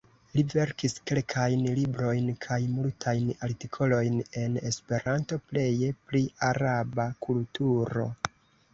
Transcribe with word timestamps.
Li 0.37 0.43
verkis 0.51 0.95
kelkajn 1.11 1.61
librojn 1.79 2.31
kaj 2.47 2.57
multajn 2.79 3.29
artikolojn 3.49 4.19
en 4.47 4.59
Esperanto, 4.73 5.41
pleje 5.53 5.95
pri 6.11 6.27
araba 6.53 7.11
kulturo. 7.29 8.13